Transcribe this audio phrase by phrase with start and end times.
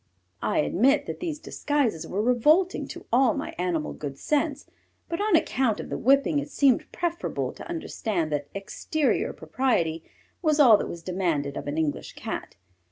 [0.41, 4.65] I admit that these disguises were revolting to all my animal good sense,
[5.07, 10.03] but on account of the whipping, it seemed preferable to understand that exterior propriety
[10.41, 12.55] was all that was demanded of an English Cat.